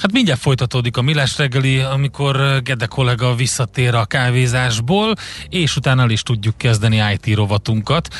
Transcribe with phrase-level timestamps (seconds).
[0.00, 5.14] Hát mindjárt folytatódik a Millás reggeli, amikor Gede kollega visszatér a kávézásból,
[5.48, 8.14] és utána el is tudjuk kezdeni IT rovatunkat,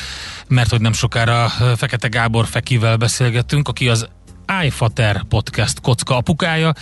[0.47, 4.07] mert hogy nem sokára Fekete Gábor Fekivel beszélgettünk, aki az
[4.65, 6.73] iFater podcast kocka apukája,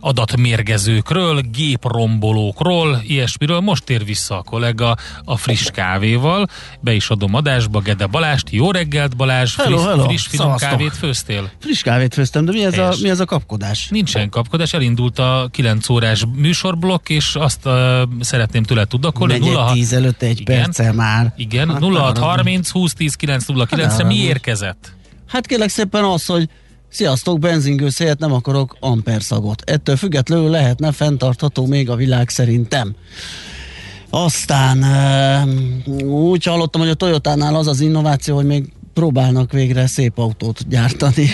[0.00, 3.60] adatmérgezőkről, géprombolókról, ilyesmiről.
[3.60, 6.46] Most ér vissza a kollega a friss kávéval.
[6.80, 8.50] Be is adom adásba Gede Balást.
[8.50, 10.04] Jó reggelt Balázs, hello, friss, hello.
[10.04, 10.70] friss finom Szavaztok.
[10.70, 11.50] kávét főztél?
[11.60, 13.88] Friss kávét főztem, de mi ez, a, mi ez a kapkodás?
[13.88, 17.72] Nincsen kapkodás, elindult a 9 órás műsorblokk, és azt uh,
[18.20, 19.38] szeretném tőle tudakolni.
[19.38, 20.56] Negyed 06 tíz előtt egy Igen.
[20.62, 21.32] perccel már.
[21.36, 24.92] Igen, Hát 0630 20 10 909 re mi érkezett?
[25.28, 26.48] Hát kérlek szépen az, hogy
[26.94, 29.62] Sziasztok, benzingőz helyett nem akarok amperszagot.
[29.70, 32.94] Ettől függetlenül lehetne fenntartható még a világ szerintem.
[34.10, 34.78] Aztán
[35.86, 40.68] uh, úgy hallottam, hogy a Toyotánál az az innováció, hogy még próbálnak végre szép autót
[40.68, 41.28] gyártani,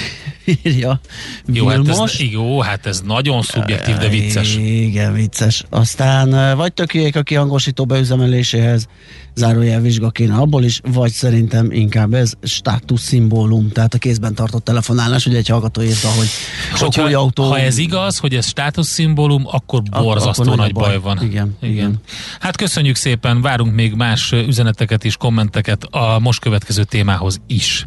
[0.45, 1.01] írja
[1.47, 4.57] Jó, hát ez, jó, hát ez nagyon szubjektív, de vicces.
[4.57, 5.65] Igen, vicces.
[5.71, 8.87] Aztán vagy tökélyek a kihangosító beüzemeléséhez,
[9.35, 15.27] zárójel vizsga kéne abból is, vagy szerintem inkább ez státuszszimbólum, tehát a kézben tartott telefonálás,
[15.27, 16.29] ugye egy hallgató írta, hogy
[16.75, 17.43] sok új autó...
[17.43, 21.01] ha ez igaz, hogy ez státuszszimbólum, akkor Ak- borzasztó akkor nagy baj, baj.
[21.01, 21.25] van.
[21.25, 22.01] Igen, igen.
[22.41, 27.87] Hát köszönjük szépen, várunk még más üzeneteket és kommenteket a most következő témához is.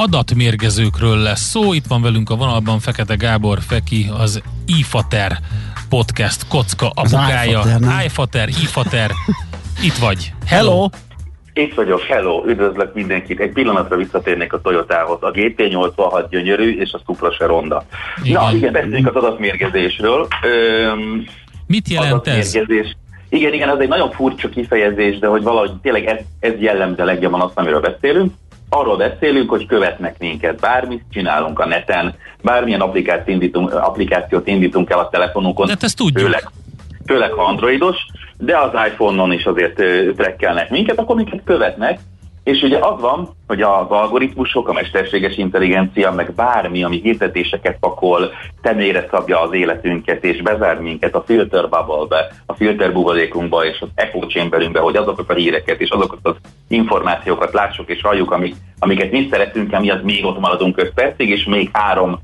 [0.00, 5.38] Adatmérgezőkről lesz szó, itt van velünk a vonalban Fekete Gábor Feki, az iFater
[5.88, 7.58] podcast kocka apukája.
[7.58, 9.10] iFater, iFater, iFater,
[9.82, 10.32] itt vagy.
[10.46, 10.88] Hello!
[11.52, 13.40] Itt vagyok, hello, üdvözlök mindenkit.
[13.40, 15.18] Egy pillanatra visszatérnék a Toyotához.
[15.20, 17.84] A GT86 gyönyörű, és a Supra se ronda.
[18.22, 18.42] Igen.
[18.42, 20.26] Na, igen, beszéljünk az adatmérgezésről.
[20.42, 21.26] Öm,
[21.66, 22.54] Mit jelent ez?
[22.54, 22.96] adatmérgezés.
[23.28, 27.04] Igen, igen, ez egy nagyon furcsa kifejezés, de hogy valahogy tényleg ez, ez jellemzi a
[27.04, 28.32] legjobban azt, amiről beszélünk.
[28.68, 34.98] Arról beszélünk, hogy követnek minket, bármit csinálunk a neten, bármilyen applikációt indítunk, applikációt indítunk el
[34.98, 35.66] a telefonunkon.
[35.66, 36.24] De hát ezt tudjuk.
[36.24, 36.50] Főleg,
[37.06, 37.96] főleg ha androidos,
[38.36, 39.74] de az iPhone-on is azért
[40.16, 41.98] trekkelnek minket, akkor minket követnek,
[42.48, 48.30] és ugye az van, hogy az algoritmusok, a mesterséges intelligencia, meg bármi, ami hirdetéseket pakol,
[48.62, 53.88] személyre szabja az életünket, és bezár minket a filter bubble-be, a filter buborékunkba és az
[53.94, 56.34] echo chamberünkbe, hogy azokat a híreket és azokat az
[56.68, 61.44] információkat lássuk és halljuk, amik, amiket mi szeretünk, amiatt még ott maradunk 5 percig, és
[61.44, 62.20] még három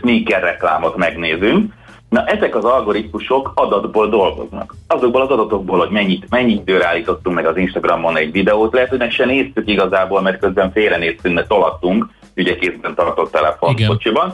[0.00, 1.72] sneaker reklámot megnézünk.
[2.14, 4.74] Na, ezek az algoritmusok adatból dolgoznak.
[4.86, 8.98] Azokból az adatokból, hogy mennyit, mennyit időre állítottunk meg az Instagramon egy videót, lehet, hogy
[8.98, 14.32] meg se néztük igazából, mert közben félrenéztünk, mert tolattunk, ugye kézben tartott telefon kocsiban.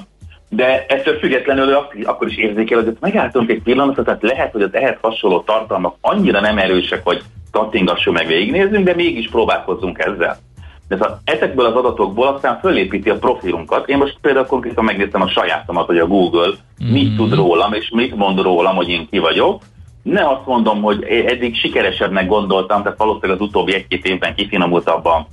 [0.49, 4.97] De ettől függetlenül akkor is érzékel, hogy megálltunk egy pillanatot, tehát lehet, hogy az ehhez
[5.01, 10.39] hasonló tartalmak annyira nem erősek, hogy kattingassunk meg végignézzünk, de mégis próbálkozzunk ezzel.
[10.91, 13.89] De szóval ezekből az adatokból aztán fölépíti a profilunkat.
[13.89, 16.51] Én most például konkrétan megnéztem a sajátomat, hogy a Google
[16.85, 16.93] mm.
[16.93, 19.63] mit tud rólam, és mit mond rólam, hogy én ki vagyok.
[20.03, 25.27] Ne azt mondom, hogy eddig sikeresebbnek gondoltam, tehát valószínűleg az utóbbi egy-két évben kifinomult abban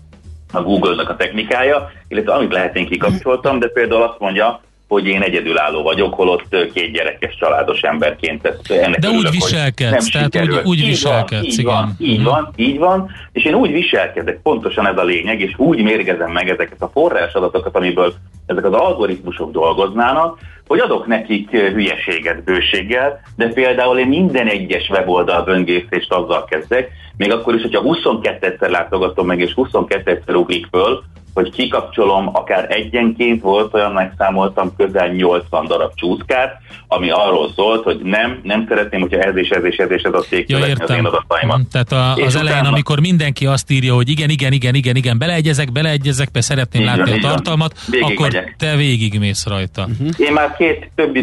[0.54, 5.22] a Google-nak a technikája, illetve amit lehet én kikapcsoltam, de például azt mondja, hogy én
[5.22, 10.34] egyedülálló vagyok, holott két gyerekes családos emberként ezt ennek De úgy örülök, viselkedsz, tehát úgy-
[10.34, 10.66] sikerült.
[10.66, 11.74] úgy Így van, viselkedsz, így igen.
[11.74, 12.28] Van, így Mhm.
[12.30, 16.50] van, így van, és én úgy viselkedek, pontosan ez a lényeg, és úgy mérgezem meg
[16.50, 18.14] ezeket a forrásadatokat, amiből
[18.46, 25.42] ezek az algoritmusok dolgoznának, hogy adok nekik hülyeséget bőséggel, de például én minden egyes weboldal
[25.44, 31.04] böngészést azzal kezdek, még akkor is, hogyha 22-szer látogatom meg, és 22-szer ugrik föl,
[31.38, 36.58] hogy kikapcsolom, akár egyenként volt olyan, megszámoltam közel 80 darab csúszkát,
[36.88, 40.14] ami arról szólt, hogy nem, nem szeretném, hogyha ez és ez és ez és ez
[40.14, 41.58] a cég ja, az én adataimat.
[41.58, 42.70] Mm, tehát a, az elején, utána...
[42.70, 46.88] amikor mindenki azt írja, hogy igen, igen, igen, igen, igen, beleegyezek, beleegyezek, be szeretném így
[46.88, 48.56] látni van, a tartalmat, akkor megyek.
[48.58, 49.82] te végigmész rajta.
[49.82, 50.10] Uh-huh.
[50.18, 51.14] Én már két, több,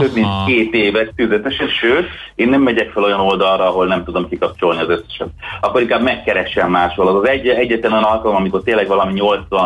[0.00, 4.28] több mint két évet tüzetesen, sőt, én nem megyek fel olyan oldalra, ahol nem tudom
[4.28, 5.28] kikapcsolni az összeset.
[5.60, 7.08] Akkor inkább megkeresem máshol.
[7.08, 9.63] Az, az egy, egyetlen alkalom, amikor tényleg valami 80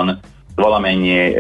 [0.54, 1.32] valamennyi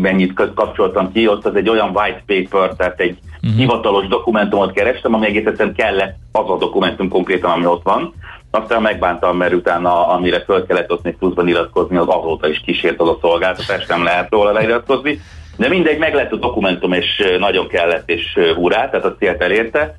[0.00, 3.58] mennyit kapcsoltam ki, ott az egy olyan white paper, tehát egy uh-huh.
[3.58, 8.14] hivatalos dokumentumot kerestem, ami egész egyszerűen kellett az a dokumentum konkrétan, ami ott van.
[8.50, 13.00] Aztán megbántam, mert utána, amire föl kellett ott még pluszban iratkozni, az azóta is kísért
[13.00, 15.20] az a szolgáltatás, nem lehet róla leiratkozni.
[15.56, 19.98] De mindegy, meg lett a dokumentum, és nagyon kellett, és hurrá, tehát a célt elérte.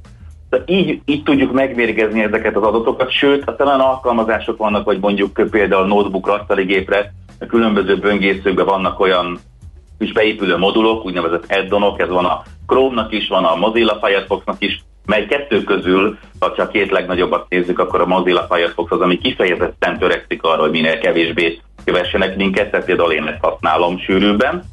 [0.50, 5.50] De így, így tudjuk megmérgezni ezeket az adatokat, sőt, aztán olyan alkalmazások vannak, hogy mondjuk
[5.52, 9.40] például notebook, asztaligépre, a különböző böngészőkben vannak olyan
[10.00, 14.84] kis beépülő modulok, úgynevezett add-onok, ez van a Chrome-nak is, van a Mozilla Firefox-nak is,
[15.06, 20.00] mely kettő közül, ha csak két legnagyobbat nézzük, akkor a Mozilla Firefox az, ami kifejezetten
[20.00, 24.64] törekszik arra, hogy minél kevésbé kövessenek minket, tehát például én ezt használom sűrűbben.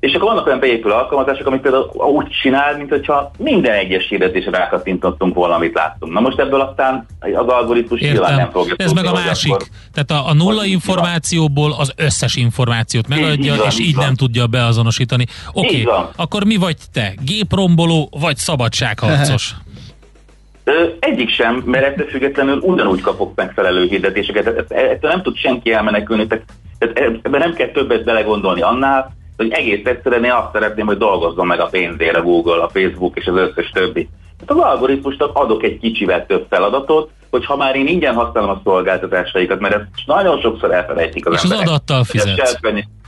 [0.00, 4.50] És akkor vannak olyan beépülő alkalmazások, amik például úgy csinál, mint hogyha minden egyes hirdetésre
[4.50, 6.12] rákattintottunk volna, amit láttunk.
[6.12, 8.14] Na most ebből aztán az algoritmus Értem.
[8.14, 9.52] nyilván nem fogja Ez meg a másik.
[9.52, 9.66] Akkor...
[9.92, 14.14] Tehát a, a nulla információból az összes információt megadja, így, így és így, így nem
[14.14, 15.26] tudja beazonosítani.
[15.52, 17.14] Oké, okay, akkor mi vagy te?
[17.24, 19.54] Gépromboló vagy szabadságharcos?
[21.00, 24.72] Egyik sem, mert ettől függetlenül ugyanúgy kapok megfelelő hirdetéseket.
[24.72, 26.26] Ettől nem tud senki elmenekülni.
[26.26, 26.44] Tehát
[26.78, 31.60] ebben nem kell többet belegondolni annál, hogy egész egyszerűen én azt szeretném, hogy dolgozzon meg
[31.60, 34.08] a pénzért a Google, a Facebook és az összes többi.
[34.40, 38.60] Hát az algoritmusnak adok egy kicsivel több feladatot, hogy ha már én ingyen használom a
[38.64, 41.64] szolgáltatásaikat, mert ezt nagyon sokszor elfelejtik az És emberek.
[41.64, 42.58] az adattal fizetsz.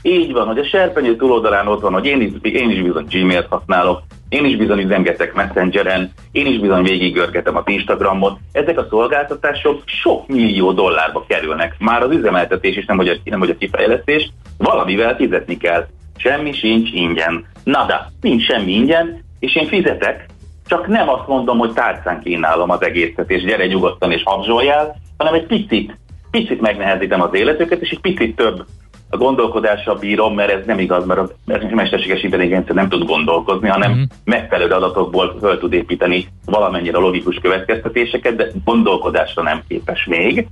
[0.01, 3.47] Így van, hogy a serpenyő túloldalán ott van, hogy én is, én is bizony Gmail-t
[3.49, 8.37] használok, én is bizony üzengetek Messengeren, én is bizony végiggörgetem a Instagramot.
[8.51, 11.75] Ezek a szolgáltatások sok millió dollárba kerülnek.
[11.79, 15.87] Már az üzemeltetés is nem, hogy a, nem, hogy a kifejlesztés, valamivel fizetni kell.
[16.21, 17.45] Semmi sincs ingyen.
[17.63, 20.25] Nada, nincs semmi ingyen, és én fizetek,
[20.67, 25.33] csak nem azt mondom, hogy tárcán kínálom az egészet, és gyere nyugodtan és habzsoljál, hanem
[25.33, 25.97] egy picit,
[26.31, 28.65] picit megnehezítem az életüket, és egy picit több
[29.09, 33.91] a gondolkodással bírom, mert ez nem igaz, mert a mesterséges intelligencia nem tud gondolkozni, hanem
[33.91, 34.05] uh-huh.
[34.23, 40.47] megfelelő adatokból föl tud építeni valamennyire logikus következtetéseket, de gondolkodásra nem képes még.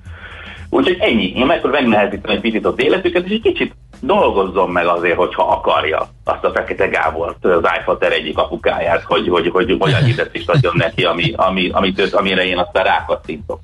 [0.69, 1.33] Úgyhogy ennyi.
[1.36, 6.10] Én meg megnehezítem egy picit az életüket, és egy kicsit dolgozzon meg azért, hogyha akarja
[6.24, 11.04] azt a Fekete Gábort, az iPhone egyik apukáját, hogy, hogy, hogy olyan hirdetést adjon neki,
[11.04, 13.60] ami, ami, amit őt, amire én aztán rákattintok.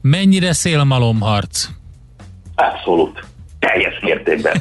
[0.00, 1.68] Mennyire szélmalomharc?
[2.54, 3.24] Abszolút.
[3.58, 4.60] Teljes mértékben.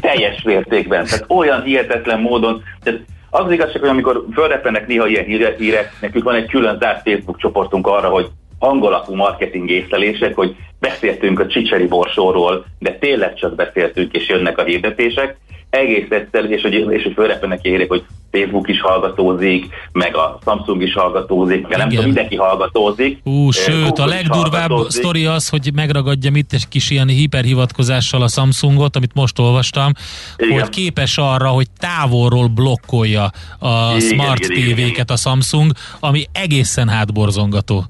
[0.00, 1.04] teljes mértékben.
[1.04, 3.00] Tehát olyan hihetetlen módon, tehát
[3.30, 5.24] az, az igazság, hogy amikor fölrepennek néha ilyen
[5.56, 11.40] hírek, nekünk van egy külön zárt Facebook csoportunk arra, hogy hangolatú marketing észlelések, hogy beszéltünk
[11.40, 15.36] a csicseri borsóról, de tényleg csak beszéltünk, és jönnek a hirdetések.
[15.70, 20.82] Egész egyszerűen, és hogy, és hogy fölrepennek érek, hogy Facebook is hallgatózik, meg a Samsung
[20.82, 23.20] is hallgatózik, meg nem tudom, mindenki hallgatózik.
[23.24, 28.96] Ú, sőt, a legdurvább sztori az, hogy megragadja itt egy kis ilyen hiperhivatkozással a Samsungot,
[28.96, 29.92] amit most olvastam,
[30.36, 30.60] igen.
[30.60, 37.84] hogy képes arra, hogy távolról blokkolja a igen, smart tévéket a Samsung, ami egészen hátborzongató.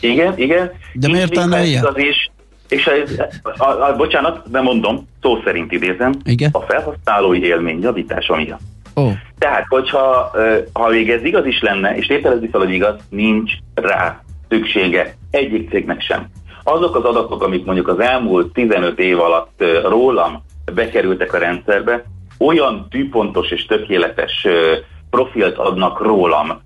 [0.00, 0.70] Igen, igen.
[0.92, 1.84] De miért lenne ilyen?
[1.84, 2.30] Az is,
[2.68, 6.50] és ez, a, a, a, bocsánat, nem mondom, szó szerint idézem, igen?
[6.52, 8.60] a felhasználói élmény javítása miatt.
[8.94, 9.12] Oh.
[9.38, 10.30] Tehát, hogyha
[10.72, 15.70] ha még ez igaz is lenne, és tételezzük fel, hogy igaz, nincs rá szüksége egyik
[15.70, 16.26] cégnek sem.
[16.62, 20.42] Azok az adatok, amik mondjuk az elmúlt 15 év alatt rólam
[20.74, 22.04] bekerültek a rendszerbe,
[22.38, 24.46] olyan tűpontos és tökéletes
[25.10, 26.60] profilt adnak rólam,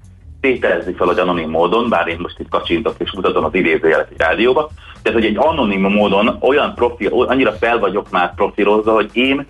[0.44, 4.20] tételezni fel, hogy anonim módon, bár én most itt kacsintok és mutatom az idézőjelet egy
[4.20, 4.70] rádióba,
[5.02, 9.46] tehát hogy egy anonim módon olyan profil, annyira fel vagyok már profilozva, hogy én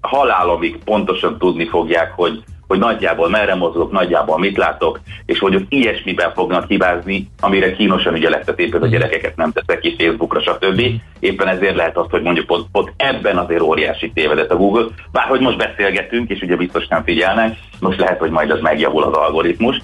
[0.00, 5.66] halálomig pontosan tudni fogják, hogy hogy nagyjából merre mozgok, nagyjából mit látok, és hogy ott
[5.68, 10.82] ilyesmiben fognak hibázni, amire kínosan ugye például a gyerekeket nem teszek ki Facebookra, stb.
[11.20, 14.86] Éppen ezért lehet azt, hogy mondjuk pont, pont ebben azért óriási tévedett a Google.
[15.12, 19.12] Bárhogy most beszélgetünk, és ugye biztos nem figyelnek, most lehet, hogy majd az megjavul az
[19.12, 19.76] algoritmus,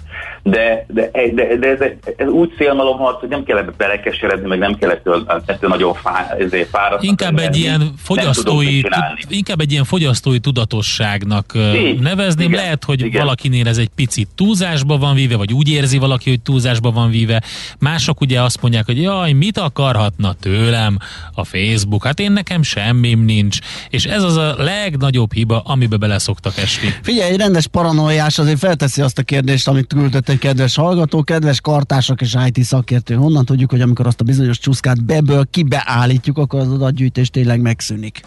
[0.42, 1.80] de, de, de, de ez,
[2.16, 5.06] ez úgy szélmalomharc, hogy nem kellett belekeseredni, meg nem kellett
[5.46, 7.02] ettől nagyon fá, ezért fáradt.
[7.02, 8.80] Inkább egy ilyen fogyasztói,
[9.28, 12.60] inkább egy ilyen fogyasztói tudatosságnak Így, nevezném, igen.
[12.64, 13.22] lehet lehet, hogy Igen.
[13.22, 17.42] valakinél ez egy picit túlzásba van víve, vagy úgy érzi valaki, hogy túlzásba van víve.
[17.78, 20.98] Mások ugye azt mondják, hogy jaj, mit akarhatna tőlem
[21.32, 22.04] a Facebook?
[22.04, 23.58] Hát én nekem semmim nincs.
[23.88, 26.94] És ez az a legnagyobb hiba, amiben bele szoktak esni.
[27.02, 31.60] Figyelj, egy rendes paranoiás azért felteszi azt a kérdést, amit küldött egy kedves hallgató, kedves
[31.60, 33.14] kartások és IT szakértő.
[33.14, 38.20] Honnan tudjuk, hogy amikor azt a bizonyos csúszkát beből kibeállítjuk, akkor az adatgyűjtés tényleg megszűnik?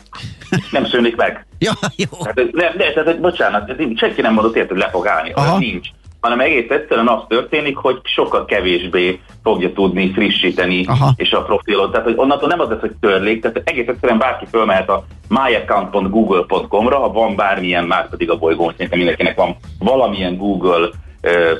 [0.71, 1.45] Nem szűnik meg.
[1.59, 2.25] Ja, jó.
[2.25, 5.31] Hát, nem, nem, tehát, bocsánat, senki nem mondott ért, hogy le fog állni.
[5.31, 5.57] Aha.
[5.57, 5.89] nincs
[6.25, 11.13] hanem egész egyszerűen az történik, hogy sokkal kevésbé fogja tudni frissíteni Aha.
[11.15, 11.91] és a profilot.
[11.91, 16.99] Tehát, hogy onnantól nem az lesz, hogy törlék, tehát egész egyszerűen bárki fölmehet a myaccount.google.com-ra,
[16.99, 20.89] ha van bármilyen, már pedig a bolygón mindenkinek van valamilyen Google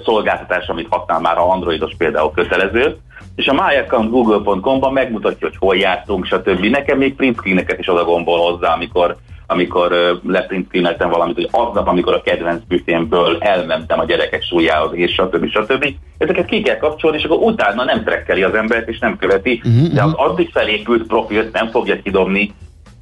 [0.04, 2.98] szolgáltatás, amit használ már a androidos például kötelező,
[3.36, 6.66] és a myaccount.google.com-ban megmutatja, hogy hol jártunk, stb.
[6.66, 7.40] Nekem még print
[7.78, 9.16] is oda gombol hozzá, amikor
[9.48, 15.50] amikor leprintscreeneltem valamit, hogy aznap, amikor a kedvenc büfémből elmentem a gyerekek súlyához, és stb.
[15.50, 15.86] stb.
[16.18, 19.94] Ezeket ki kell kapcsolni, és akkor utána nem trekkeli az embert, és nem követi, uh-huh.
[19.94, 22.54] de az addig felépült profilt nem fogja kidobni,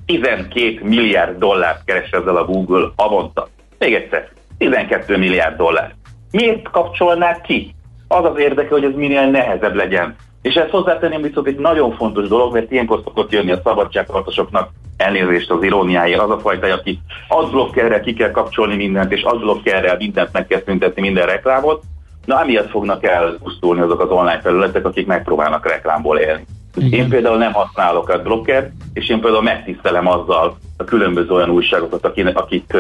[0.05, 3.47] 12 milliárd dollárt keres ezzel a Google havonta.
[3.79, 5.95] Még egyszer, 12 milliárd dollár.
[6.31, 7.75] Miért kapcsolnák ki?
[8.07, 10.15] Az az érdeke, hogy ez minél nehezebb legyen.
[10.43, 15.51] És ezt hozzátenném viszont egy nagyon fontos dolog, mert ilyenkor szokott jönni a szabadságharcosoknak elnézést
[15.51, 20.47] az iróniáért, az a fajta, aki adblockerrel ki kell kapcsolni mindent, és adblockerrel mindent meg
[20.47, 21.83] kell szüntetni, minden reklámot,
[22.25, 26.45] na emiatt fognak elpusztulni azok az online felületek, akik megpróbálnak reklámból élni.
[26.75, 27.00] Igen.
[27.00, 32.05] Én például nem használok a blocker, és én például megtisztelem azzal a különböző olyan újságokat,
[32.05, 32.77] akik, akik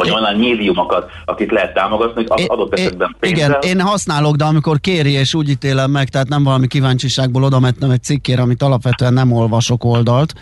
[0.00, 3.58] vagy online médiumokat, akit lehet támogatni, hogy az adott esetben pénzzel.
[3.60, 7.60] Igen, én használok, de amikor kéri, és úgy ítélem meg, tehát nem valami kíváncsiságból oda
[7.60, 10.34] mettem egy cikkére, amit alapvetően nem olvasok oldalt,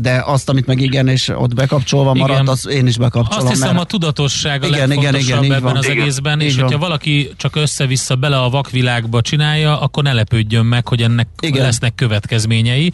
[0.00, 2.52] de azt, amit meg igen, és ott bekapcsolva maradt, igen.
[2.52, 3.46] az én is bekapcsolom.
[3.46, 3.84] Azt hiszem mert...
[3.84, 5.76] a tudatosság a igen, igen, igen, ebben van.
[5.76, 6.00] az igen.
[6.00, 11.02] egészben, és hogyha valaki csak össze-vissza bele a vakvilágba csinálja, akkor ne lepődjön meg, hogy
[11.02, 11.62] ennek igen.
[11.62, 12.92] lesznek következményei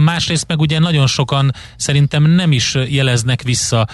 [0.00, 3.86] másrészt meg ugye nagyon sokan szerintem nem is jeleznek vissza.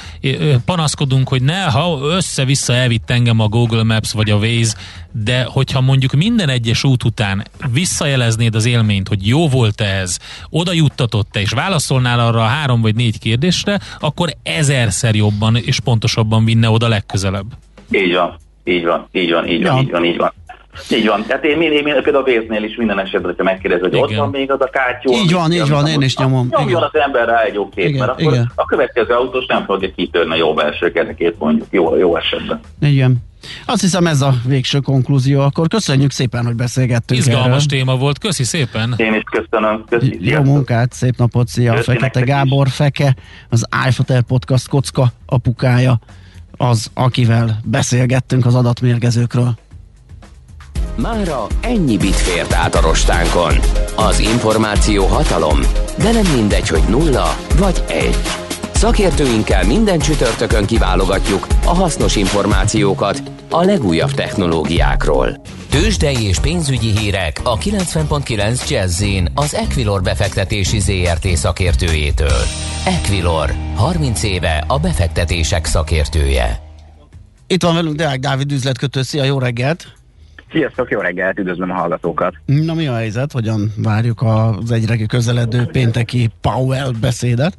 [0.65, 4.77] Panaszkodunk, hogy ne, ha össze-vissza elvitt engem a Google Maps vagy a Waze,
[5.13, 10.19] de hogyha mondjuk minden egyes út után visszajeleznéd az élményt, hogy jó volt -e ez,
[10.51, 16.45] oda juttatott-e, és válaszolnál arra a három vagy négy kérdésre, akkor ezerszer jobban és pontosabban
[16.45, 17.47] vinne oda legközelebb.
[17.91, 19.79] Így van, így van, így van, így ja.
[19.83, 20.33] így van, így van.
[20.91, 21.25] Így van.
[21.27, 24.03] Tehát én, én, én, én például a vésznél is minden esetben, hogyha megkérdez, hogy igen.
[24.03, 25.13] ott van még az a kátyú.
[25.13, 26.49] Így van, így van, én is nyomom.
[26.51, 28.53] Nyomjon az ember rá egy jó kép, igen, mert akkor igen.
[28.55, 32.61] a következő autós nem fogja kitörni a jó belső kerekét mondjuk, jó, jó esetben.
[32.81, 33.17] Igen.
[33.67, 35.41] Azt hiszem ez a végső konklúzió.
[35.41, 37.79] Akkor köszönjük szépen, hogy beszélgettünk Izgalmas erről.
[37.79, 38.19] téma volt.
[38.19, 38.95] Köszi szépen.
[38.97, 39.85] Én is köszönöm.
[39.89, 41.75] Köszi, Jó munkát, szép napot, szia.
[41.75, 42.75] Köszi Fekete Gábor is.
[42.75, 43.17] Feke,
[43.49, 45.99] az iFotel Podcast kocka apukája,
[46.57, 49.55] az, akivel beszélgettünk az adatmérgezőkről.
[50.97, 53.55] Mára ennyi bit fért át a rostánkon.
[53.97, 55.61] Az információ hatalom,
[55.99, 58.17] de nem mindegy, hogy nulla vagy egy.
[58.75, 65.41] Szakértőinkkel minden csütörtökön kiválogatjuk a hasznos információkat a legújabb technológiákról.
[65.71, 72.43] Tőzsdei és pénzügyi hírek a 90.9 jazz az Equilor befektetési ZRT szakértőjétől.
[72.85, 76.61] Equilor, 30 éve a befektetések szakértője.
[77.47, 80.04] Itt van velünk Deák Dávid üzletkötő, szia, jó reggelt!
[80.55, 82.35] Sziasztok, jó reggelt, üdvözlöm a hallgatókat!
[82.45, 83.33] Na mi a helyzet?
[83.33, 87.59] Hogyan várjuk az egyre közeledő pénteki Powell beszédet?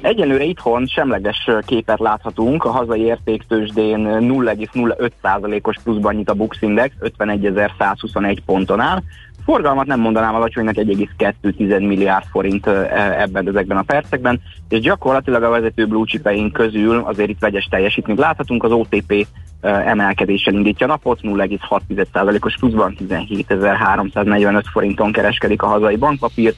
[0.00, 8.38] Egyelőre itthon semleges képet láthatunk, a hazai értéktősdén 0,05%-os pluszban nyit a Bux Index, 51.121
[8.46, 9.02] ponton áll.
[9.44, 15.50] Forgalmat nem mondanám alacsonynak 1,2 milliárd forint e, ebben ezekben a percekben, és gyakorlatilag a
[15.50, 19.26] vezető blue közül azért itt vegyes teljesítményt láthatunk, az OTP
[19.62, 26.54] emelkedéssel indítja napot, 0,6%-os pluszban 17.345 forinton kereskedik a hazai bankpapír.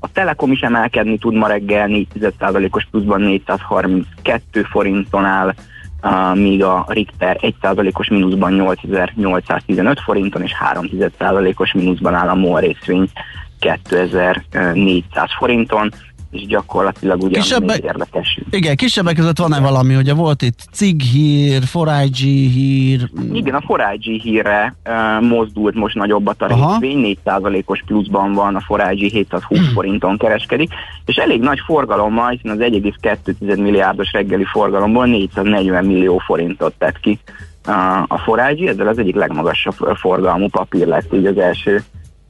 [0.00, 5.54] A Telekom is emelkedni tud ma reggel, 4%-os pluszban 432 forinton áll,
[6.34, 13.08] míg a Richter 1%-os mínuszban 8815 forinton, és 3%-os mínuszban áll a MOL részvény
[13.58, 15.92] 2400 forinton
[16.34, 18.40] és gyakorlatilag ugye Kisebbek, érdekes.
[18.50, 22.16] Igen, kisebbek között van-e valami, ugye volt itt CIG hír, 4IG
[22.54, 23.08] hír?
[23.32, 29.08] Igen, a 4IG hírre uh, mozdult most nagyobbat a részvény, 4%-os pluszban van, a 4IG
[29.12, 29.68] 720 hmm.
[29.68, 30.70] forinton kereskedik,
[31.06, 37.18] és elég nagy forgalommal, hiszen az 1,2 milliárdos reggeli forgalomból 440 millió forintot tett ki
[38.06, 41.82] a 4IG, ezzel az egyik legmagasabb forgalmú papír lett így az első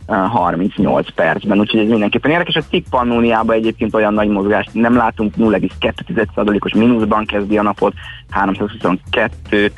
[0.07, 2.55] 38 percben, úgyhogy ez mindenképpen érdekes.
[2.55, 7.95] A cikk Pannóniában egyébként olyan nagy mozgást nem látunk, 0,2%-os mínuszban kezdi a napot,
[8.31, 9.73] 322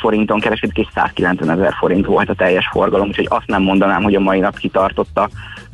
[0.00, 4.14] forinton kereskedik, és 190 ezer forint volt a teljes forgalom, úgyhogy azt nem mondanám, hogy
[4.14, 5.28] a mai nap kitartotta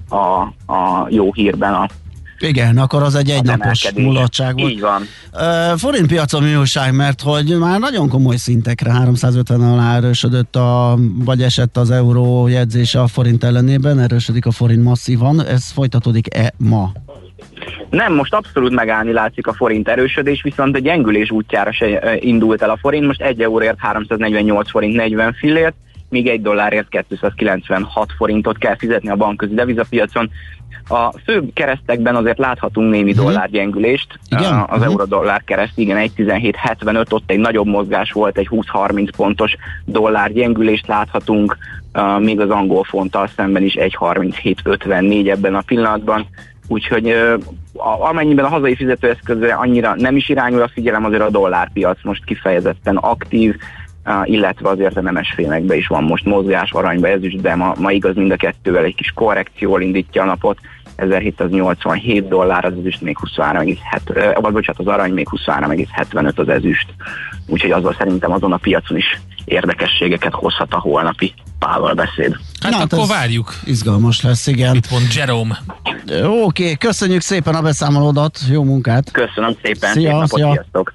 [0.08, 0.40] a,
[0.72, 1.86] a jó hírben a
[2.42, 4.70] igen, akkor az egy egynapos mulatság volt.
[4.70, 5.02] Így van.
[5.32, 10.98] Uh, forint piacon mi újság, mert hogy már nagyon komoly szintekre 350 alá erősödött a,
[11.24, 15.46] vagy esett az euró jegyzése a forint ellenében, erősödik a forint masszívan.
[15.46, 16.92] Ez folytatódik-e ma?
[17.90, 22.70] Nem, most abszolút megállni látszik a forint erősödés, viszont a gyengülés útjára se indult el
[22.70, 25.74] a forint, most 1 euróért 348 forint 40 fillért,
[26.12, 30.30] míg egy dollárért 296 forintot kell fizetni a bankközi devizapiacon.
[30.88, 33.26] A fő keresztekben azért láthatunk némi uh-huh.
[33.26, 34.18] dollárgyengülést.
[34.30, 34.52] Igen?
[34.52, 34.84] Az uh-huh.
[34.84, 41.56] euró-dollár kereszt, igen, 1.1775, ott egy nagyobb mozgás volt, egy 20-30 pontos dollárgyengülést láthatunk,
[41.94, 46.26] uh, még az angol fonttal szemben is 1.3754 ebben a pillanatban.
[46.68, 47.34] Úgyhogy uh,
[48.08, 52.96] amennyiben a hazai fizetőeszközre annyira nem is irányul a figyelem, azért a dollárpiac most kifejezetten
[52.96, 53.56] aktív,
[54.24, 58.30] illetve azért a nemes fémekben is van most mozgás, aranyba, ezüstbe, ma, ma igaz mind
[58.30, 60.58] a kettővel egy kis korrekció indítja a napot,
[60.96, 66.86] 1787 dollár, az ezüst még 23,7, vagy bocsánat, az arany még 23,75 az ezüst.
[67.46, 72.36] Úgyhogy azzal szerintem azon a piacon is érdekességeket hozhat a holnapi Pával beszéd.
[72.60, 73.54] Hát Na, akkor várjuk.
[73.64, 74.74] Izgalmas lesz, igen.
[74.74, 75.58] Itt van Jerome.
[76.22, 79.10] Oké, okay, köszönjük szépen a beszámolódat, jó munkát.
[79.10, 80.52] Köszönöm szépen, szia, szép napot, szia.
[80.52, 80.94] sziasztok.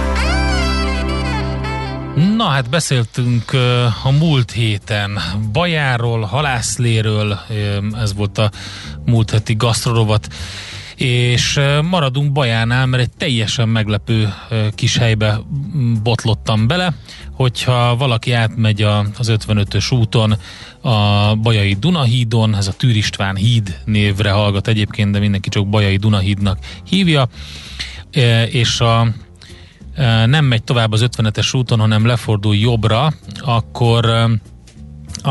[2.15, 3.51] Na hát beszéltünk
[4.03, 5.19] a múlt héten
[5.51, 7.39] Bajáról, Halászléről,
[8.01, 8.51] ez volt a
[9.05, 10.27] múlt heti gasztrorovat,
[10.95, 14.33] és maradunk Bajánál, mert egy teljesen meglepő
[14.75, 15.39] kis helybe
[16.03, 16.93] botlottam bele,
[17.31, 20.35] hogyha valaki átmegy az 55-ös úton
[20.81, 26.57] a Bajai Dunahídon, ez a Tűristván híd névre hallgat egyébként, de mindenki csak Bajai Dunahídnak
[26.83, 27.27] hívja,
[28.51, 29.07] és a
[30.25, 34.29] nem megy tovább az 50-es úton, hanem lefordul jobbra, akkor
[35.21, 35.29] a,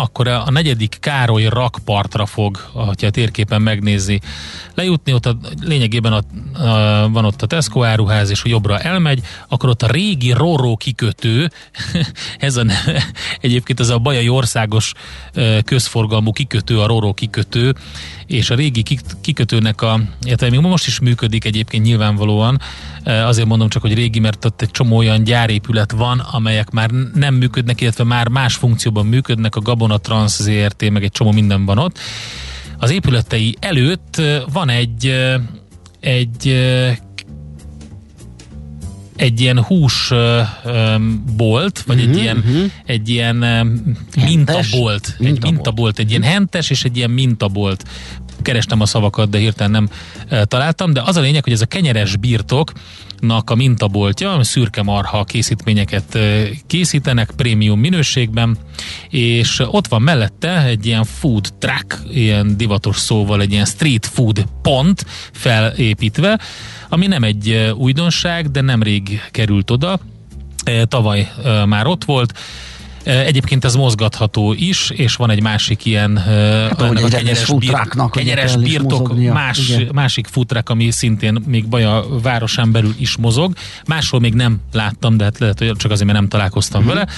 [0.00, 4.20] akkor a negyedik Károly rakpartra fog, hogyha a térképen megnézi,
[4.74, 6.20] lejutni, ott a, lényegében a,
[6.62, 11.50] a, van ott a Tesco áruház, és jobbra elmegy, akkor ott a régi Roró kikötő,
[12.38, 12.64] ez a,
[13.40, 14.92] egyébként ez a Bajai országos
[15.64, 17.74] közforgalmú kikötő, a Roró kikötő,
[18.26, 18.82] és a régi
[19.20, 22.60] kikötőnek a, illetve még most is működik egyébként nyilvánvalóan,
[23.04, 27.34] azért mondom csak, hogy régi, mert ott egy csomó olyan gyárépület van, amelyek már nem
[27.34, 31.78] működnek, illetve már más funkcióban működnek, a Gabona Trans ZRT, meg egy csomó minden van
[31.78, 31.98] ott.
[32.78, 35.14] Az épületei előtt van egy
[36.00, 36.54] egy
[39.16, 40.12] egy ilyen húsbolt,
[41.86, 42.70] vagy uh-huh, egy ilyen, uh-huh.
[42.86, 43.36] egy ilyen
[44.26, 47.84] mintabolt, egy mintabolt, egy ilyen hentes és egy ilyen mintabolt
[48.42, 49.88] kerestem a szavakat, de hirtelen nem
[50.28, 55.24] e, találtam, de az a lényeg, hogy ez a kenyeres birtoknak a mintaboltja, szürke marha
[55.24, 58.56] készítményeket e, készítenek prémium minőségben,
[59.08, 64.46] és ott van mellette egy ilyen food truck, ilyen divatos szóval egy ilyen street food
[64.62, 66.40] pont felépítve,
[66.88, 69.98] ami nem egy e, újdonság, de nemrég került oda,
[70.88, 71.32] tavaly
[71.66, 72.32] már ott volt,
[73.04, 77.76] Egyébként ez mozgatható is, és van egy másik ilyen hát, a kenyeres, bir,
[78.10, 83.54] kenyeres birtok, más, másik futrák, ami szintén még Baja városán belül is mozog.
[83.86, 86.96] Máshol még nem láttam, de hát lehet, hogy csak azért, mert nem találkoztam uh-huh.
[86.96, 87.10] vele.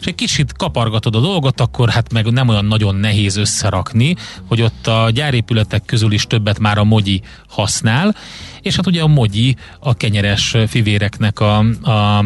[0.00, 4.62] És egy kicsit kapargatod a dolgot, akkor hát meg nem olyan nagyon nehéz összerakni, hogy
[4.62, 8.14] ott a gyárépületek közül is többet már a mogyi használ,
[8.62, 12.24] és hát ugye a Mogyi a kenyeres fivéreknek a, a, a, a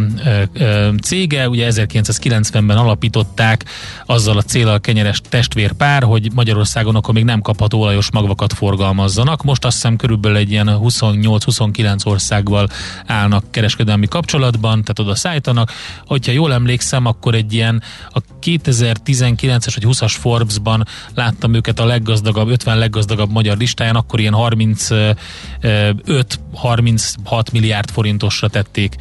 [1.03, 3.64] cége, ugye 1990-ben alapították
[4.07, 9.42] azzal a célral a kenyeres testvérpár, hogy Magyarországon akkor még nem kapható olajos magvakat forgalmazzanak.
[9.42, 12.68] Most azt hiszem körülbelül egy ilyen 28-29 országgal
[13.07, 15.73] állnak kereskedelmi kapcsolatban, tehát oda szállítanak.
[16.07, 22.49] Hogyha jól emlékszem, akkor egy ilyen a 2019-es vagy 20-as Forbes-ban láttam őket a leggazdagabb,
[22.49, 25.16] 50 leggazdagabb magyar listáján, akkor ilyen 35
[26.63, 28.97] 35-36 milliárd forintosra tették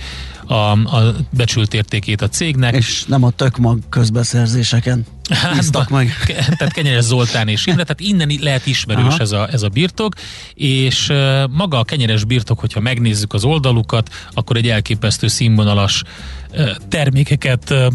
[0.46, 2.76] a, a becsült értékét a cégnek.
[2.76, 6.14] És nem a tökmag közbeszerzéseken hát, meg.
[6.58, 10.14] Tehát Kenyeres Zoltán és Imre, tehát innen lehet ismerős ez a, ez a birtok,
[10.54, 16.04] és uh, maga a Kenyeres birtok, hogyha megnézzük az oldalukat, akkor egy elképesztő színvonalas
[16.52, 17.86] uh, termékeket uh,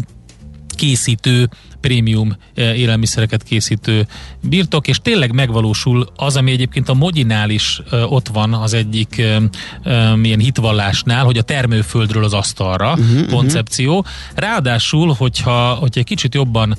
[0.75, 1.49] készítő
[1.81, 4.07] prémium eh, élelmiszereket készítő
[4.41, 9.17] birtok, és tényleg megvalósul az, ami egyébként a Modinál is eh, ott van az egyik
[9.17, 13.97] eh, milyen hitvallásnál, hogy a termőföldről az asztalra uh-huh, koncepció.
[13.97, 14.13] Uh-huh.
[14.35, 16.77] Ráadásul, hogyha, hogyha egy kicsit jobban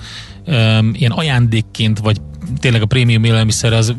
[0.93, 2.21] ilyen ajándékként vagy
[2.59, 3.95] tényleg a prémium élelmiszer az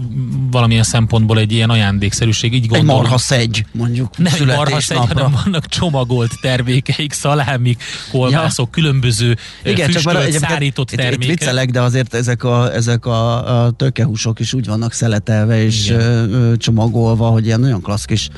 [0.52, 2.96] valamilyen szempontból egy ilyen ajándékszerűség, így gondolom.
[2.96, 8.82] Egy marha szegy, mondjuk Nem egy marha szegy, hanem vannak csomagolt termékeik, szalámik, kolbászok, ja.
[8.82, 11.24] különböző Igen, füstölt, csak szárított itt, termékek.
[11.24, 15.90] Itt viccelek, de azért ezek a, ezek a, a tökehúsok is úgy vannak szeletelve és
[15.90, 18.30] ö, csomagolva, hogy ilyen nagyon klassz kis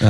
[0.00, 0.06] ö,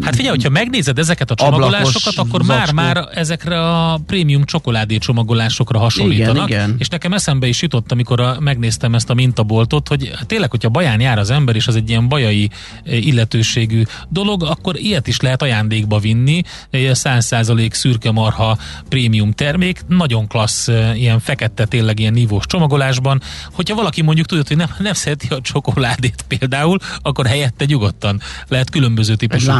[0.00, 6.48] Hát figyelj, hogyha megnézed ezeket a csomagolásokat, akkor már-már ezekre a prémium csokoládé csomagolásokra hasonlítanak.
[6.48, 6.76] Igen, igen.
[6.78, 11.00] És nekem eszembe is jutott, amikor a, megnéztem ezt a mintaboltot, hogy tényleg, hogyha baján
[11.00, 12.50] jár az ember, és az egy ilyen bajai
[12.84, 16.42] eh, illetőségű dolog, akkor ilyet is lehet ajándékba vinni.
[16.72, 23.22] 100% szürke marha prémium termék, nagyon klassz, eh, ilyen fekete, tényleg ilyen nívós csomagolásban.
[23.52, 28.70] Hogyha valaki mondjuk tudja, hogy nem, nem szereti a csokoládét például, akkor helyette nyugodtan lehet
[28.70, 29.52] különböző típusú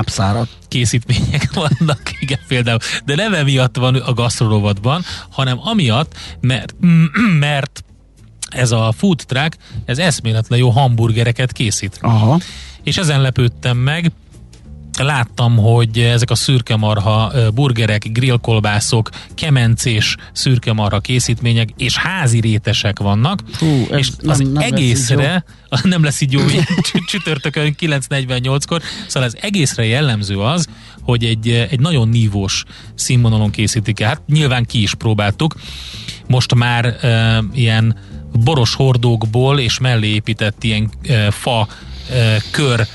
[0.69, 2.79] készítmények vannak, igen, például.
[3.05, 6.75] De nem emiatt van a gasztrorovatban, hanem amiatt, mert,
[7.47, 7.85] mert
[8.51, 11.99] ez a food truck, ez eszméletlen jó hamburgereket készít.
[12.01, 12.41] Aha.
[12.83, 14.13] És ezen lepődtem meg,
[14.99, 23.87] láttam, hogy ezek a szürkemarha burgerek, grillkolbászok, kemencés szürkemarha készítmények és házi rétesek vannak, Hú,
[23.91, 26.41] és az nem, nem egészre, lesz nem lesz így jó
[27.11, 30.67] csütörtökön 9.48-kor, szóval az egészre jellemző az,
[31.03, 34.09] hogy egy, egy nagyon nívós színvonalon készítik el.
[34.09, 35.55] Hát nyilván ki is próbáltuk.
[36.27, 37.97] Most már uh, ilyen
[38.33, 41.69] boros hordókból és mellé épített ilyen e, fa
[42.11, 42.87] e, kör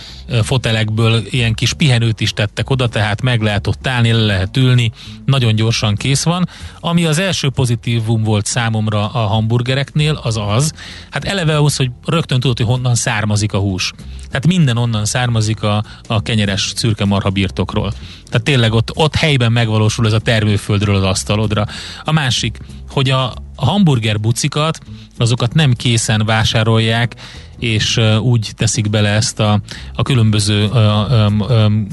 [0.43, 4.91] fotelekből ilyen kis pihenőt is tettek oda, tehát meg lehet ott állni, le lehet ülni,
[5.26, 6.50] nagyon gyorsan kész van.
[6.80, 10.74] Ami az első pozitívum volt számomra a hamburgereknél, az az,
[11.10, 13.91] hát eleve az, hogy rögtön tudod, hogy honnan származik a hús.
[14.28, 17.93] Tehát minden onnan származik a, a kenyeres szürke marha birtokról.
[18.26, 21.65] Tehát tényleg ott, ott helyben megvalósul ez a termőföldről az asztalodra.
[22.04, 22.58] A másik,
[22.89, 24.80] hogy a, a hamburger bucikat,
[25.18, 27.15] azokat nem készen vásárolják,
[27.60, 29.62] és úgy teszik bele ezt a,
[29.94, 31.26] a különböző a, a,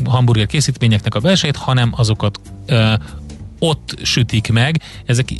[0.05, 2.99] a hamburger készítményeknek a belsejét, hanem azokat a,
[3.63, 4.81] ott sütik meg.
[5.07, 5.33] Ezek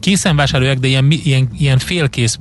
[0.00, 2.38] készen vásárolják, de ilyen, ilyen, ilyen félkész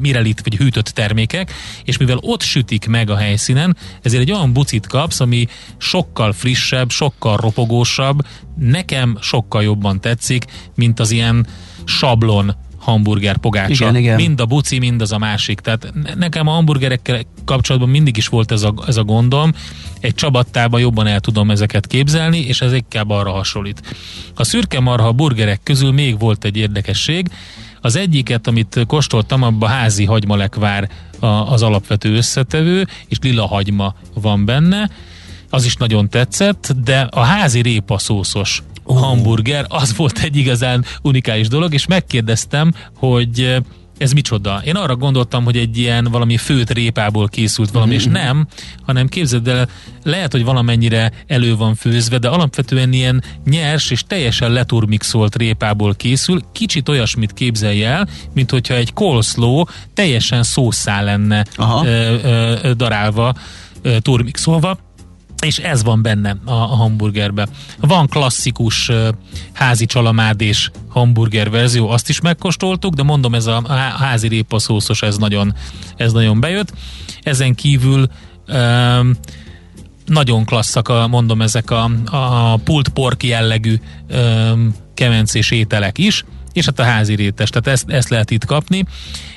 [0.00, 1.52] mirelit vagy hűtött termékek,
[1.84, 6.90] és mivel ott sütik meg a helyszínen, ezért egy olyan bucit kapsz, ami sokkal frissebb,
[6.90, 11.46] sokkal ropogósabb, nekem sokkal jobban tetszik, mint az ilyen
[11.86, 13.84] sablon hamburger pogácsa.
[13.84, 14.16] Igen, igen.
[14.16, 15.60] Mind a buci, mind az a másik.
[15.60, 19.52] Tehát nekem a hamburgerekkel kapcsolatban mindig is volt ez a, ez a gondom.
[20.00, 23.96] Egy csabattában jobban el tudom ezeket képzelni, és ez inkább arra hasonlít.
[24.34, 27.30] A szürke marha burgerek közül még volt egy érdekesség.
[27.80, 30.88] Az egyiket, amit kóstoltam, abban házi hagymalekvár
[31.48, 34.90] az alapvető összetevő, és lila hagyma van benne
[35.50, 38.98] az is nagyon tetszett, de a házi répa szószos oh.
[38.98, 43.56] hamburger, az volt egy igazán unikális dolog, és megkérdeztem, hogy eh,
[43.98, 44.62] ez micsoda?
[44.64, 48.00] Én arra gondoltam, hogy egy ilyen valami főt répából készült valami, mm-hmm.
[48.00, 48.46] és nem,
[48.82, 49.68] hanem képzeld el,
[50.02, 56.40] lehet, hogy valamennyire elő van főzve, de alapvetően ilyen nyers és teljesen leturmixolt répából készül.
[56.52, 63.34] Kicsit olyasmit képzelj el, mint hogyha egy coleslaw teljesen szószál lenne ö, ö, darálva,
[63.82, 64.78] ö, turmixolva
[65.42, 67.46] és ez van benne a, a hamburgerbe.
[67.80, 69.08] Van klasszikus uh,
[69.52, 75.02] házi csalamádés hamburger verzió, azt is megkóstoltuk, de mondom, ez a, a házi répa szószos,
[75.02, 75.54] ez nagyon,
[75.96, 76.72] ez nagyon bejött.
[77.22, 78.08] Ezen kívül
[78.48, 79.16] um,
[80.06, 86.24] nagyon klasszak, a, mondom, ezek a, a pult pork jellegű um, kemencés ételek is,
[86.56, 88.84] és hát a házi rétes, tehát ezt, ezt lehet itt kapni.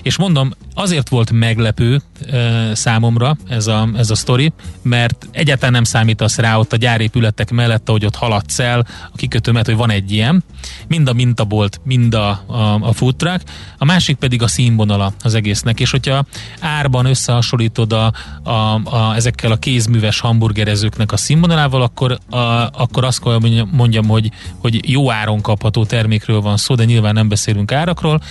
[0.02, 2.02] És mondom, azért volt meglepő
[2.32, 4.52] e, számomra ez a, ez a sztori,
[4.82, 9.66] mert egyáltalán nem számítasz rá ott a gyárépületek mellett, ahogy ott haladsz el a kikötőmet,
[9.66, 10.44] hogy van egy ilyen,
[10.88, 13.44] mind a mintabolt, mind a, a, a food truck,
[13.78, 16.26] a másik pedig a színvonala az egésznek, és hogyha
[16.60, 18.52] árban összehasonlítod a, a,
[18.84, 22.38] a, ezekkel a kézműves hamburgerezőknek a színvonalával, akkor, a,
[22.72, 23.40] akkor azt kell
[23.72, 28.22] mondjam, hogy, hogy jó áron kapható termékről van szó, de nyilván nem beszélünk árakról,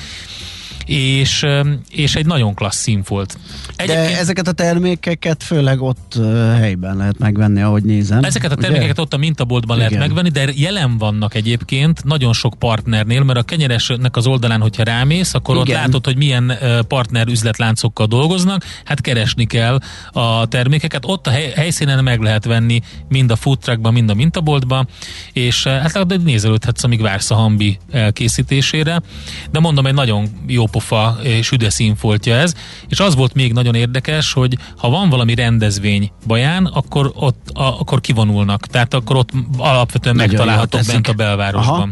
[0.88, 1.46] és,
[1.90, 3.38] és egy nagyon klassz színfolt.
[3.76, 4.06] Egyébként...
[4.06, 6.20] De ezeket a termékeket főleg ott
[6.56, 8.24] helyben lehet megvenni, ahogy nézem.
[8.24, 9.02] Ezeket a termékeket ugye?
[9.02, 9.90] ott a mintaboltban Igen.
[9.90, 14.82] lehet megvenni, de jelen vannak egyébként nagyon sok partnernél, mert a kenyeresnek az oldalán, hogyha
[14.82, 15.66] rámész, akkor Igen.
[15.66, 16.52] ott látod, hogy milyen
[16.88, 19.78] partner üzletláncokkal dolgoznak, hát keresni kell
[20.12, 21.04] a termékeket.
[21.06, 24.88] Ott a hely, helyszínen meg lehet venni mind a food truckban, mind a mintaboltban,
[25.32, 29.02] és hát nézelődhetsz, amíg vársz a hambi elkészítésére.
[29.50, 32.54] De mondom, egy nagyon jó pofa és üde színfoltja ez,
[32.88, 37.80] és az volt még nagyon érdekes, hogy ha van valami rendezvény Baján, akkor ott a,
[37.80, 38.66] akkor kivonulnak.
[38.66, 41.80] Tehát akkor ott alapvetően nagyon megtalálhatók bent a belvárosban.
[41.80, 41.88] Aha.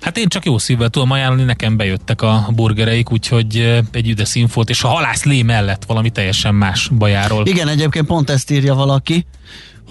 [0.00, 4.70] Hát én csak jó szívvel tudom ajánlani, nekem bejöttek a burgereik, úgyhogy egy üde színfolt,
[4.70, 7.46] és a halász lé mellett valami teljesen más bajáról.
[7.46, 9.26] Igen, egyébként pont ezt írja valaki,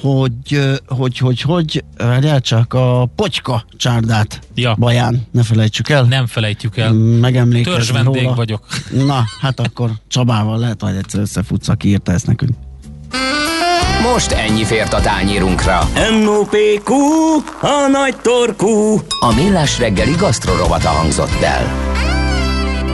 [0.04, 4.76] hogy, hogy, hogy, hogy, várjál csak, a pocska csárdát ja.
[4.80, 6.04] baján, ne felejtsük el.
[6.04, 6.92] Nem felejtjük el.
[6.94, 8.34] Megemlékezni róla.
[8.34, 8.66] vagyok.
[9.08, 12.52] Na, hát akkor Csabával lehet, hogy egyszer összefutsz, aki írta ezt nekünk.
[14.13, 15.80] Most ennyi fért a tányírunkra.
[16.24, 16.94] M.O.P.Q.
[17.62, 19.02] A nagy torkú.
[19.20, 22.12] A millás reggeli gasztrorovata hangzott el.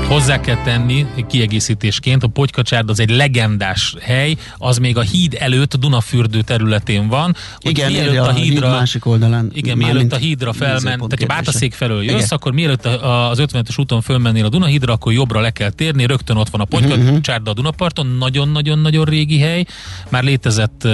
[0.09, 5.73] Hozzá kell tenni kiegészítésként, a Potykacsárd az egy legendás hely, az még a híd előtt
[5.73, 7.35] a Dunafürdő területén van.
[7.59, 9.49] Igen, mielőtt a, a hídra, híd másik oldalán.
[9.53, 12.27] Igen, mielőtt a hídra felmen, tehát ha Bátaszék felől jössz, igen.
[12.29, 16.49] akkor mielőtt az 50-es úton fölmennél a Dunahídra, akkor jobbra le kell térni, rögtön ott
[16.49, 17.49] van a Potykacsárda uh-huh.
[17.49, 19.65] a Dunaparton, nagyon-nagyon-nagyon régi hely,
[20.09, 20.87] már létezett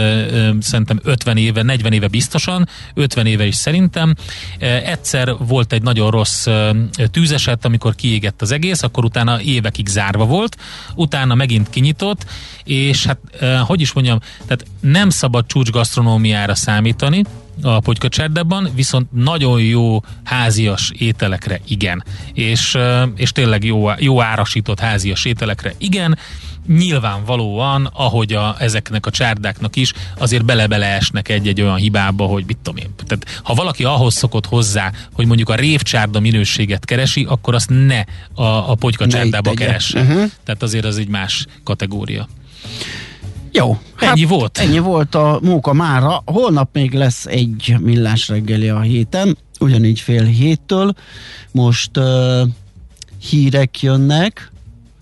[0.60, 4.16] szerintem 50 éve, 40 éve biztosan, 50 éve is szerintem.
[4.60, 6.48] Egyszer volt egy nagyon rossz
[7.12, 10.58] tűzeset, amikor kiégett az egész, akkor utána évekig zárva volt,
[10.96, 12.26] utána megint kinyitott,
[12.64, 17.24] és hát, eh, hogy is mondjam, tehát nem szabad csúcs gasztronómiára számítani,
[17.62, 22.04] a Potykacserdában, viszont nagyon jó házias ételekre igen.
[22.34, 22.78] És,
[23.16, 26.18] és tényleg jó, jó árasított házias ételekre igen
[26.68, 32.58] nyilvánvalóan, ahogy a, ezeknek a csárdáknak is, azért bele-bele esnek egy-egy olyan hibába, hogy mit
[32.64, 32.90] tudom én.
[33.08, 38.00] Tehát, ha valaki ahhoz szokott hozzá, hogy mondjuk a révcsárda minőséget keresi, akkor azt ne
[38.34, 40.02] a, a potykacsárdába keresse.
[40.02, 40.32] Uh-huh.
[40.44, 42.28] Tehát azért az egy más kategória.
[43.56, 43.78] Jó.
[44.00, 44.58] Ennyi hát volt.
[44.58, 46.22] Ennyi volt a móka mára.
[46.26, 50.94] Holnap még lesz egy millás reggeli a héten, ugyanígy fél héttől.
[51.52, 52.42] Most uh,
[53.30, 54.52] hírek jönnek,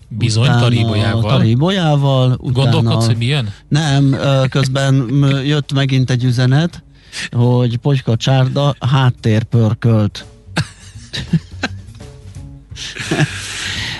[0.08, 1.30] Bizony, Taribolyával.
[1.30, 2.38] Taribolyával.
[2.42, 3.52] Gondolkodsz, hogy mi jön?
[3.68, 4.16] Nem,
[4.50, 6.82] közben jött megint egy üzenet,
[7.30, 10.24] hogy Pogyka Csárda háttérpörkölt.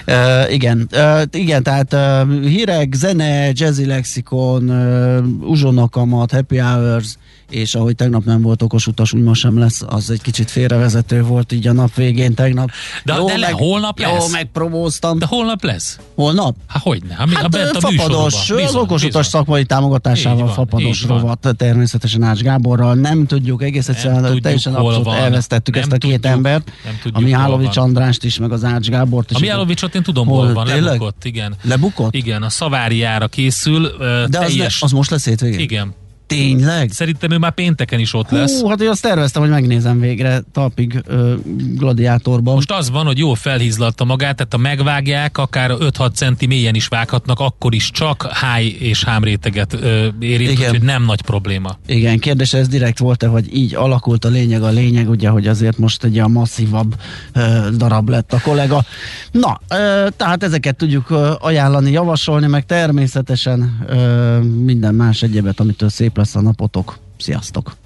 [0.07, 7.17] Uh, igen, uh, igen, tehát uh, hírek, zene, jazzy lexikon, uh, uzsonakamat, happy hours,
[7.51, 11.23] és ahogy tegnap nem volt okos utas, úgy ma sem lesz, az egy kicsit félrevezető
[11.23, 12.71] volt így a nap végén tegnap.
[13.05, 14.25] De, jó, de le, meg, holnap lesz?
[14.27, 15.19] Jó, megpromóztam.
[15.19, 15.99] De holnap lesz?
[16.15, 16.57] Holnap?
[16.67, 17.15] Hát hogyne?
[17.15, 22.23] Hát, hát a, a fapados, bizony, az okos utas szakmai támogatásával van, fapados rovat, természetesen
[22.23, 22.95] Ács Gáborral.
[22.95, 25.17] Nem tudjuk, egész egyszerűen teljesen abszolút van.
[25.17, 26.73] elvesztettük nem ezt a két tudjuk, embert.
[27.13, 29.37] A Mihálovics Andrást is, meg az Ács Gábort is.
[29.37, 30.83] A Mihálovicsot én tudom, hol, hol van, tényleg?
[30.85, 31.55] lebukott, igen.
[31.63, 32.15] Lebukott?
[32.15, 33.89] Igen, a szaváriára készül.
[34.29, 35.59] De az, az most lesz hétvégén?
[35.59, 35.95] Igen.
[36.27, 36.91] Tényleg?
[36.91, 38.61] Szerintem ő már pénteken is ott lesz.
[38.61, 41.35] Hú, hát én azt terveztem, hogy megnézem végre talpig ö,
[41.75, 42.55] gladiátorban.
[42.55, 46.87] Most az van, hogy jó felhízlatta magát, tehát ha megvágják, akár 5-6 centi mélyen is
[46.87, 50.65] vághatnak, akkor is csak háj és hámréteget ö, érint, Igen.
[50.71, 51.79] úgyhogy nem nagy probléma.
[51.87, 55.79] Igen, kérdés ez direkt volt-e, vagy így alakult a lényeg, a lényeg, ugye, hogy azért
[55.79, 56.95] most egy ilyen masszívabb
[57.33, 58.85] ö, darab lett a kollega.
[59.31, 65.89] Na, ö, tehát ezeket tudjuk ö, ajánlani, javasolni, meg természetesen ö, minden más egyebet, amitől
[65.89, 66.99] szép szép lesz a napotok.
[67.19, 67.77] Sziasztok!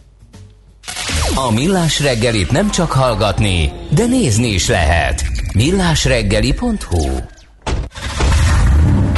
[1.34, 5.24] A Millás reggelit nem csak hallgatni, de nézni is lehet.
[5.54, 7.08] millásreggeli.hu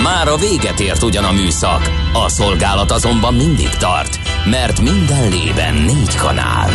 [0.02, 5.74] Már a véget ért ugyan a műszak, a szolgálat azonban mindig tart, mert minden lében
[5.74, 6.70] négy kanál.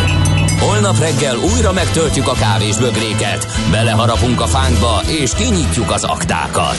[0.60, 6.78] Holnap reggel újra megtöltjük a kávésbögréket, beleharapunk a fánkba és kinyitjuk az aktákat.